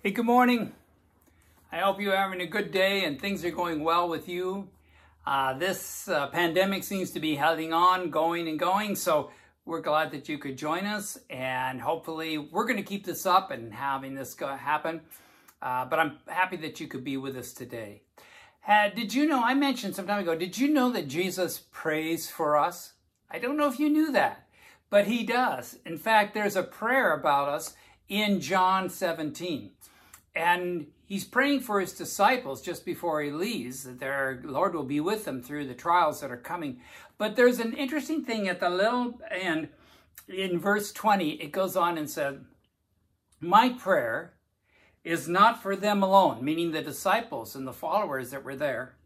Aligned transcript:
Hey, 0.00 0.12
good 0.12 0.26
morning. 0.26 0.74
I 1.72 1.78
hope 1.78 2.00
you're 2.00 2.14
having 2.14 2.40
a 2.40 2.46
good 2.46 2.70
day 2.70 3.04
and 3.04 3.20
things 3.20 3.44
are 3.44 3.50
going 3.50 3.82
well 3.82 4.08
with 4.08 4.28
you. 4.28 4.68
Uh, 5.26 5.58
this 5.58 6.06
uh, 6.06 6.28
pandemic 6.28 6.84
seems 6.84 7.10
to 7.10 7.18
be 7.18 7.34
heading 7.34 7.72
on, 7.72 8.10
going 8.10 8.46
and 8.46 8.60
going, 8.60 8.94
so 8.94 9.32
we're 9.64 9.80
glad 9.80 10.12
that 10.12 10.28
you 10.28 10.38
could 10.38 10.56
join 10.56 10.86
us, 10.86 11.18
and 11.28 11.80
hopefully 11.80 12.38
we're 12.38 12.64
going 12.64 12.76
to 12.76 12.84
keep 12.84 13.04
this 13.04 13.26
up 13.26 13.50
and 13.50 13.74
having 13.74 14.14
this 14.14 14.34
go- 14.34 14.54
happen. 14.54 15.00
Uh, 15.60 15.84
but 15.86 15.98
I'm 15.98 16.18
happy 16.28 16.56
that 16.58 16.78
you 16.78 16.86
could 16.86 17.02
be 17.02 17.16
with 17.16 17.36
us 17.36 17.52
today. 17.52 18.02
Had, 18.60 18.94
did 18.94 19.12
you 19.12 19.26
know, 19.26 19.42
I 19.42 19.54
mentioned 19.54 19.96
some 19.96 20.06
time 20.06 20.22
ago, 20.22 20.36
did 20.36 20.56
you 20.56 20.68
know 20.68 20.92
that 20.92 21.08
Jesus 21.08 21.64
prays 21.72 22.30
for 22.30 22.56
us? 22.56 22.92
I 23.32 23.40
don't 23.40 23.56
know 23.56 23.68
if 23.68 23.80
you 23.80 23.90
knew 23.90 24.12
that, 24.12 24.46
but 24.90 25.08
he 25.08 25.24
does. 25.24 25.76
In 25.84 25.98
fact, 25.98 26.34
there's 26.34 26.54
a 26.54 26.62
prayer 26.62 27.14
about 27.14 27.48
us 27.48 27.74
in 28.08 28.40
John 28.40 28.88
17. 28.88 29.70
And 30.34 30.86
he's 31.04 31.24
praying 31.24 31.60
for 31.60 31.80
his 31.80 31.92
disciples 31.92 32.62
just 32.62 32.84
before 32.84 33.22
he 33.22 33.30
leaves, 33.30 33.84
that 33.84 34.00
their 34.00 34.40
Lord 34.44 34.74
will 34.74 34.84
be 34.84 35.00
with 35.00 35.24
them 35.24 35.42
through 35.42 35.66
the 35.66 35.74
trials 35.74 36.20
that 36.20 36.30
are 36.30 36.36
coming. 36.36 36.80
But 37.16 37.36
there's 37.36 37.58
an 37.58 37.72
interesting 37.72 38.24
thing 38.24 38.48
at 38.48 38.60
the 38.60 38.70
little 38.70 39.20
end 39.30 39.70
in 40.28 40.58
verse 40.58 40.92
20, 40.92 41.30
it 41.42 41.52
goes 41.52 41.76
on 41.76 41.96
and 41.96 42.08
said, 42.08 42.44
My 43.40 43.70
prayer 43.70 44.34
is 45.04 45.28
not 45.28 45.62
for 45.62 45.74
them 45.74 46.02
alone, 46.02 46.44
meaning 46.44 46.72
the 46.72 46.82
disciples 46.82 47.54
and 47.56 47.66
the 47.66 47.72
followers 47.72 48.30
that 48.30 48.44
were 48.44 48.56
there. 48.56 48.96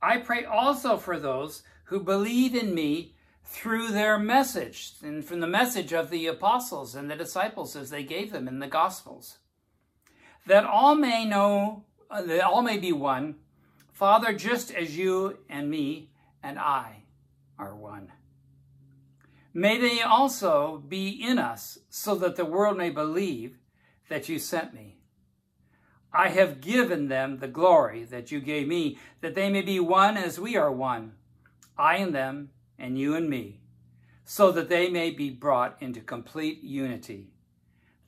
I 0.00 0.18
pray 0.18 0.44
also 0.44 0.96
for 0.96 1.18
those 1.18 1.62
who 1.84 2.00
believe 2.00 2.54
in 2.54 2.74
me 2.74 3.14
through 3.50 3.88
their 3.88 4.18
message 4.18 4.92
and 5.02 5.24
from 5.24 5.40
the 5.40 5.46
message 5.46 5.92
of 5.92 6.10
the 6.10 6.26
apostles 6.26 6.94
and 6.94 7.10
the 7.10 7.16
disciples 7.16 7.74
as 7.74 7.88
they 7.88 8.04
gave 8.04 8.30
them 8.30 8.46
in 8.46 8.58
the 8.58 8.66
gospels. 8.66 9.38
That 10.46 10.64
all 10.64 10.94
may 10.94 11.24
know 11.24 11.84
uh, 12.10 12.22
that 12.22 12.44
all 12.44 12.62
may 12.62 12.78
be 12.78 12.92
one. 12.92 13.36
Father 13.92 14.34
just 14.34 14.70
as 14.70 14.96
you 14.96 15.38
and 15.48 15.70
me 15.70 16.10
and 16.42 16.58
i 16.58 17.04
are 17.58 17.74
one. 17.74 18.12
May 19.54 19.80
they 19.80 20.02
also 20.02 20.82
be 20.86 21.08
in 21.08 21.38
us 21.38 21.78
so 21.88 22.14
that 22.16 22.36
the 22.36 22.44
world 22.44 22.76
may 22.76 22.90
believe 22.90 23.56
that 24.08 24.28
you 24.28 24.38
sent 24.38 24.74
me. 24.74 24.98
I 26.12 26.28
have 26.28 26.60
given 26.60 27.08
them 27.08 27.38
the 27.38 27.48
glory 27.48 28.04
that 28.04 28.30
you 28.30 28.40
gave 28.40 28.68
me 28.68 28.98
that 29.20 29.34
they 29.34 29.50
may 29.50 29.62
be 29.62 29.80
one 29.80 30.16
as 30.16 30.38
we 30.38 30.56
are 30.56 30.72
one 30.72 31.12
i 31.78 31.96
and 31.96 32.14
them 32.14 32.50
and 32.78 32.98
you 32.98 33.14
and 33.14 33.28
me 33.28 33.60
so 34.24 34.52
that 34.52 34.68
they 34.68 34.88
may 34.88 35.10
be 35.10 35.30
brought 35.30 35.76
into 35.80 36.00
complete 36.00 36.62
unity 36.62 37.32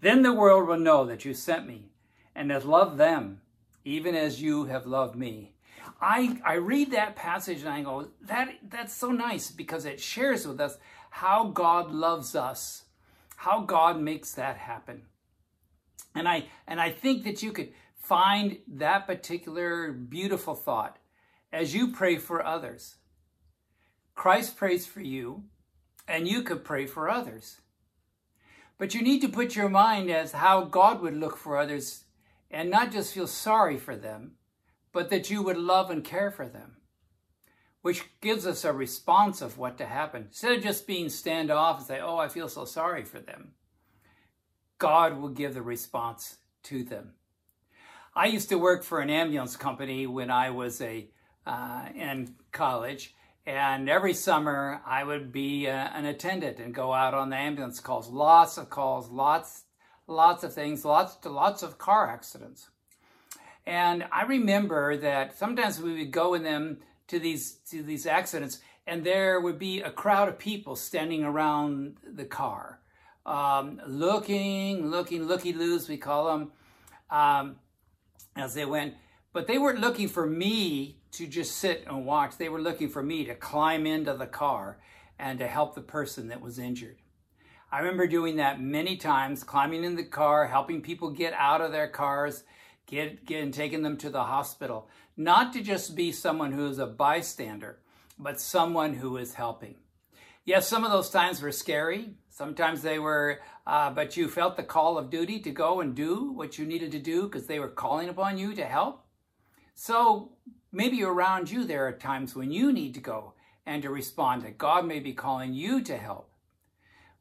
then 0.01 0.23
the 0.23 0.33
world 0.33 0.67
will 0.67 0.79
know 0.79 1.05
that 1.05 1.25
you 1.25 1.35
sent 1.35 1.67
me 1.67 1.91
and 2.35 2.51
has 2.51 2.65
loved 2.65 2.99
them 2.99 3.41
even 3.85 4.15
as 4.15 4.43
you 4.43 4.65
have 4.67 4.87
loved 4.87 5.17
me. 5.17 5.55
I, 6.01 6.39
I 6.45 6.55
read 6.55 6.93
that 6.93 7.17
passage 7.17 7.61
and 7.61 7.69
I 7.69 7.83
go, 7.83 8.09
that, 8.23 8.49
that's 8.69 8.95
so 8.95 9.11
nice 9.11 9.51
because 9.51 9.85
it 9.85 10.01
shares 10.01 10.47
with 10.47 10.61
us 10.61 10.79
how 11.11 11.49
God 11.49 11.91
loves 11.91 12.35
us, 12.35 12.85
how 13.37 13.61
God 13.61 14.01
makes 14.01 14.33
that 14.33 14.57
happen. 14.57 15.03
And 16.15 16.29
I, 16.29 16.47
and 16.67 16.81
I 16.81 16.91
think 16.91 17.25
that 17.25 17.43
you 17.43 17.53
could 17.53 17.73
find 17.97 18.59
that 18.69 19.07
particular 19.07 19.93
beautiful 19.93 20.55
thought 20.55 20.99
as 21.53 21.75
you 21.75 21.93
pray 21.93 22.17
for 22.17 22.45
others. 22.45 22.97
Christ 24.21 24.59
prays 24.59 24.87
for 24.87 25.01
you, 25.01 25.45
and 26.07 26.29
you 26.29 26.43
could 26.43 26.63
pray 26.63 26.85
for 26.85 27.09
others. 27.09 27.63
But 28.77 28.95
you 28.95 29.01
need 29.01 29.23
to 29.23 29.31
put 29.31 29.57
your 29.57 29.71
mind 29.71 30.11
as 30.11 30.33
how 30.33 30.65
God 30.65 31.01
would 31.01 31.17
look 31.17 31.39
for 31.39 31.57
others 31.57 32.05
and 32.51 32.69
not 32.69 32.93
just 32.93 33.15
feel 33.15 33.27
sorry 33.27 33.79
for 33.79 33.97
them, 33.97 34.33
but 34.93 35.09
that 35.09 35.31
you 35.31 35.43
would 35.43 35.57
love 35.57 35.91
and 35.91 36.05
care 36.05 36.31
for 36.31 36.47
them, 36.47 36.77
which 37.81 38.05
gives 38.21 38.47
us 38.47 38.63
a 38.63 38.75
response 38.75 39.41
of 39.41 39.57
what 39.57 39.79
to 39.79 39.87
happen. 39.87 40.25
Instead 40.25 40.59
of 40.59 40.63
just 40.65 40.87
being 40.87 41.07
standoff 41.07 41.79
and 41.79 41.87
say, 41.87 42.01
oh, 42.01 42.19
I 42.19 42.29
feel 42.29 42.51
so 42.51 42.67
sorry 42.67 43.05
for 43.05 43.21
them, 43.21 43.53
God 44.77 45.19
will 45.19 45.31
give 45.31 45.55
the 45.55 45.63
response 45.63 46.37
to 46.65 46.85
them. 46.85 47.15
I 48.15 48.27
used 48.27 48.51
to 48.51 48.59
work 48.59 48.85
for 48.85 49.01
an 49.01 49.09
ambulance 49.09 49.57
company 49.57 50.07
when 50.07 50.31
I 50.31 50.51
was 50.51 50.83
a 50.83 51.09
uh, 51.47 51.87
in 51.95 52.35
college, 52.53 53.15
and 53.51 53.89
every 53.89 54.15
summer 54.15 54.81
I 54.87 55.03
would 55.03 55.33
be 55.33 55.67
uh, 55.67 55.73
an 55.73 56.05
attendant 56.05 56.61
and 56.61 56.73
go 56.73 56.93
out 56.93 57.15
on 57.15 57.31
the 57.31 57.37
ambulance 57.37 57.81
calls. 57.81 58.09
Lots 58.09 58.57
of 58.57 58.71
calls, 58.71 59.11
lots 59.11 59.65
lots 60.07 60.45
of 60.45 60.55
things, 60.55 60.85
lots 60.85 61.17
to 61.17 61.31
lots 61.31 61.65
of 61.65 61.77
car 61.77 62.09
accidents. 62.09 62.69
And 63.67 64.05
I 64.13 64.23
remember 64.23 64.97
that 64.99 65.37
sometimes 65.37 65.81
we 65.81 65.99
would 65.99 66.13
go 66.13 66.35
in 66.35 66.45
them 66.45 66.79
to 67.09 67.19
these 67.19 67.55
to 67.71 67.83
these 67.83 68.07
accidents, 68.07 68.61
and 68.87 69.03
there 69.03 69.41
would 69.41 69.59
be 69.59 69.81
a 69.81 69.91
crowd 69.91 70.29
of 70.29 70.39
people 70.39 70.77
standing 70.77 71.25
around 71.25 71.97
the 72.05 72.25
car, 72.25 72.79
um, 73.27 73.81
looking, 73.85 74.87
looking, 74.87 75.25
looky 75.25 75.53
loos, 75.53 75.89
we 75.89 75.97
call 75.97 76.27
them, 76.27 76.53
um, 77.11 77.57
as 78.37 78.55
they 78.55 78.65
went. 78.65 78.95
But 79.33 79.47
they 79.47 79.59
weren't 79.59 79.81
looking 79.81 80.09
for 80.09 80.27
me 80.27 80.99
to 81.13 81.27
just 81.27 81.57
sit 81.57 81.85
and 81.87 82.05
watch. 82.05 82.37
They 82.37 82.49
were 82.49 82.61
looking 82.61 82.89
for 82.89 83.03
me 83.03 83.25
to 83.25 83.35
climb 83.35 83.87
into 83.87 84.15
the 84.15 84.27
car 84.27 84.79
and 85.19 85.39
to 85.39 85.47
help 85.47 85.75
the 85.75 85.81
person 85.81 86.29
that 86.29 86.41
was 86.41 86.59
injured. 86.59 86.97
I 87.71 87.79
remember 87.79 88.09
doing 88.09 88.37
that 88.37 88.61
many 88.61 88.97
times, 88.97 89.45
climbing 89.45 89.85
in 89.85 89.95
the 89.95 90.05
car, 90.05 90.49
helping 90.49 90.83
people 90.83 91.11
get 91.11 91.33
out 91.35 91.61
of 91.61 91.71
their 91.71 91.87
cars, 91.87 92.43
get, 92.87 93.25
get 93.25 93.45
and 93.45 93.55
taking 93.55 93.83
them 93.83 93.97
to 93.99 94.11
the 94.11 94.25
hospital. 94.25 94.89
Not 95.17 95.53
to 95.53 95.63
just 95.63 95.95
be 95.95 96.11
someone 96.11 96.51
who 96.51 96.67
is 96.67 96.81
a 96.81 96.87
bystander, 96.87 97.79
but 98.19 98.41
someone 98.41 98.95
who 98.95 99.17
is 99.17 99.35
helping. 99.35 99.77
Yes, 100.45 100.67
some 100.67 100.83
of 100.83 100.91
those 100.91 101.11
times 101.11 101.41
were 101.41 101.53
scary. 101.53 102.15
Sometimes 102.31 102.83
they 102.83 102.99
were, 102.99 103.41
uh, 103.67 103.91
but 103.91 104.17
you 104.17 104.27
felt 104.27 104.57
the 104.57 104.65
call 104.65 104.99
of 104.99 105.11
duty 105.11 105.39
to 105.41 105.51
go 105.53 105.81
and 105.81 105.95
do 105.95 106.33
what 106.33 106.59
you 106.59 106.67
needed 106.67 106.91
to 106.93 106.99
do 106.99 107.25
because 107.25 107.47
they 107.47 107.61
were 107.61 107.69
calling 107.69 108.09
upon 108.09 108.37
you 108.37 108.55
to 108.55 108.65
help. 108.65 109.05
So 109.75 110.33
maybe 110.73 111.03
around 111.03 111.51
you, 111.51 111.65
there 111.65 111.87
are 111.87 111.93
times 111.93 112.35
when 112.35 112.51
you 112.51 112.73
need 112.73 112.95
to 112.95 113.01
go 113.01 113.35
and 113.67 113.83
to 113.83 113.91
respond, 113.91 114.43
that 114.43 114.59
God 114.59 114.87
may 114.87 115.01
be 115.01 115.13
calling 115.13 115.53
you 115.53 115.83
to 115.83 115.97
help. 115.97 116.31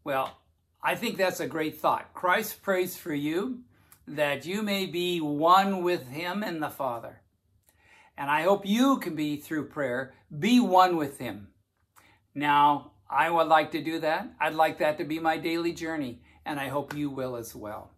Well, 0.04 0.40
I 0.82 0.96
think 0.96 1.18
that's 1.18 1.40
a 1.40 1.48
great 1.48 1.78
thought. 1.78 2.14
Christ 2.14 2.62
prays 2.62 2.96
for 2.96 3.14
you 3.14 3.60
that 4.08 4.46
you 4.46 4.64
may 4.64 4.86
be 4.86 5.22
one 5.22 5.84
with 5.84 6.10
him 6.10 6.42
and 6.42 6.64
the 6.64 6.70
Father. 6.70 7.22
And 8.18 8.30
I 8.30 8.44
hope 8.44 8.66
you 8.66 8.98
can 8.98 9.16
be, 9.16 9.38
through 9.38 9.70
prayer, 9.70 10.14
be 10.38 10.60
one 10.60 10.98
with 10.98 11.20
him. 11.20 11.50
Now, 12.34 12.92
I 13.10 13.30
would 13.30 13.48
like 13.48 13.72
to 13.72 13.84
do 13.84 14.00
that. 14.00 14.30
I'd 14.40 14.56
like 14.56 14.80
that 14.80 14.98
to 14.98 15.04
be 15.04 15.20
my 15.20 15.38
daily 15.38 15.74
journey, 15.74 16.22
and 16.46 16.60
I 16.60 16.68
hope 16.68 16.96
you 16.96 17.10
will 17.10 17.36
as 17.36 17.56
well. 17.56 17.92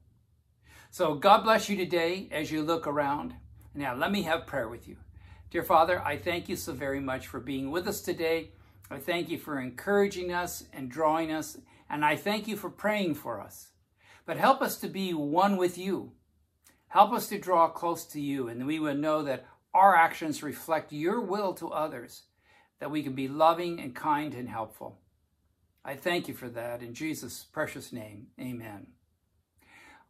So, 0.89 1.15
God 1.15 1.43
bless 1.43 1.69
you 1.69 1.77
today 1.77 2.27
as 2.31 2.51
you 2.51 2.61
look 2.61 2.85
around. 2.85 3.33
Now, 3.73 3.95
let 3.95 4.11
me 4.11 4.23
have 4.23 4.47
prayer 4.47 4.67
with 4.67 4.87
you. 4.87 4.97
Dear 5.49 5.63
Father, 5.63 6.01
I 6.03 6.17
thank 6.17 6.49
you 6.49 6.55
so 6.55 6.73
very 6.73 6.99
much 6.99 7.27
for 7.27 7.39
being 7.39 7.71
with 7.71 7.87
us 7.87 8.01
today. 8.01 8.51
I 8.89 8.97
thank 8.97 9.29
you 9.29 9.37
for 9.37 9.59
encouraging 9.59 10.33
us 10.33 10.65
and 10.73 10.89
drawing 10.89 11.31
us 11.31 11.57
and 11.91 12.05
I 12.05 12.15
thank 12.15 12.47
you 12.47 12.55
for 12.55 12.69
praying 12.69 13.15
for 13.15 13.41
us. 13.41 13.67
But 14.25 14.37
help 14.37 14.61
us 14.61 14.77
to 14.77 14.87
be 14.87 15.13
one 15.13 15.57
with 15.57 15.77
you. 15.77 16.13
Help 16.87 17.11
us 17.11 17.27
to 17.27 17.37
draw 17.37 17.67
close 17.67 18.05
to 18.05 18.21
you, 18.21 18.47
and 18.47 18.65
we 18.65 18.79
will 18.79 18.95
know 18.95 19.23
that 19.23 19.45
our 19.73 19.95
actions 19.95 20.41
reflect 20.41 20.93
your 20.93 21.19
will 21.19 21.53
to 21.55 21.69
others, 21.69 22.23
that 22.79 22.91
we 22.91 23.03
can 23.03 23.13
be 23.13 23.27
loving 23.27 23.79
and 23.79 23.93
kind 23.93 24.33
and 24.33 24.47
helpful. 24.47 24.99
I 25.83 25.95
thank 25.95 26.27
you 26.27 26.33
for 26.33 26.49
that 26.49 26.81
in 26.81 26.93
Jesus' 26.93 27.45
precious 27.51 27.91
name. 27.91 28.27
Amen. 28.39 28.87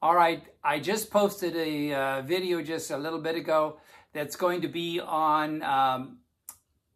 All 0.03 0.15
right, 0.15 0.43
I 0.63 0.79
just 0.79 1.11
posted 1.11 1.55
a 1.55 1.93
uh, 1.93 2.21
video 2.23 2.63
just 2.63 2.89
a 2.89 2.97
little 2.97 3.19
bit 3.19 3.35
ago 3.35 3.77
that's 4.13 4.35
going 4.35 4.61
to 4.61 4.67
be 4.67 4.99
on 4.99 5.61
um, 5.61 6.17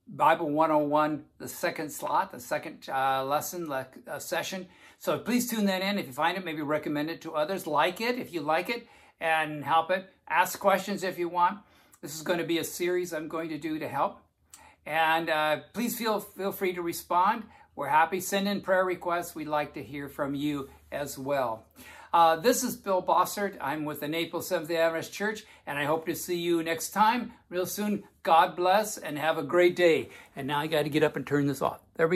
Bible 0.07 0.49
101, 0.49 1.23
the 1.37 1.47
second 1.47 1.91
slot, 1.91 2.31
the 2.31 2.39
second 2.39 2.89
uh, 2.89 3.23
lesson 3.23 3.69
le 3.69 3.85
uh, 4.07 4.17
session. 4.17 4.65
So 4.97 5.19
please 5.19 5.47
tune 5.47 5.65
that 5.65 5.83
in. 5.83 5.99
If 5.99 6.07
you 6.07 6.13
find 6.13 6.35
it, 6.35 6.43
maybe 6.43 6.63
recommend 6.63 7.11
it 7.11 7.21
to 7.21 7.35
others. 7.35 7.67
Like 7.67 8.01
it 8.01 8.17
if 8.17 8.33
you 8.33 8.41
like 8.41 8.71
it 8.71 8.87
and 9.21 9.63
help 9.63 9.91
it. 9.91 10.09
Ask 10.27 10.59
questions 10.59 11.03
if 11.03 11.19
you 11.19 11.29
want. 11.29 11.59
This 12.01 12.15
is 12.15 12.23
going 12.23 12.39
to 12.39 12.45
be 12.45 12.57
a 12.57 12.63
series 12.63 13.13
I'm 13.13 13.27
going 13.27 13.49
to 13.49 13.59
do 13.59 13.77
to 13.77 13.87
help. 13.87 14.17
And 14.87 15.29
uh, 15.29 15.57
please 15.73 15.95
feel, 15.95 16.21
feel 16.21 16.51
free 16.51 16.73
to 16.73 16.81
respond. 16.81 17.43
We're 17.75 17.87
happy. 17.87 18.19
Send 18.19 18.47
in 18.47 18.61
prayer 18.61 18.83
requests. 18.83 19.35
We'd 19.35 19.47
like 19.47 19.75
to 19.75 19.83
hear 19.83 20.09
from 20.09 20.33
you 20.33 20.69
as 20.91 21.19
well. 21.19 21.67
Uh, 22.13 22.37
this 22.37 22.63
is 22.63 22.75
Bill 22.75 23.01
Bossert. 23.01 23.57
I'm 23.59 23.85
with 23.85 23.99
the 23.99 24.07
Naples 24.07 24.47
Seventh-day 24.47 24.77
Adventist 24.77 25.13
Church, 25.13 25.43
and 25.67 25.77
I 25.77 25.85
hope 25.85 26.05
to 26.05 26.15
see 26.15 26.37
you 26.37 26.63
next 26.63 26.91
time 26.91 27.33
real 27.49 27.65
soon. 27.65 28.03
God 28.23 28.55
bless 28.55 28.97
and 28.97 29.17
have 29.17 29.37
a 29.37 29.43
great 29.43 29.75
day. 29.75 30.09
And 30.35 30.47
now 30.47 30.59
I 30.59 30.67
got 30.67 30.83
to 30.83 30.89
get 30.89 31.03
up 31.03 31.15
and 31.15 31.27
turn 31.27 31.47
this 31.47 31.61
off. 31.61 31.81
There 31.95 32.07
we 32.07 32.11
go. 32.11 32.13